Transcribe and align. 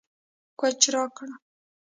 کوچ 0.59 0.81
راکړه 0.93 1.33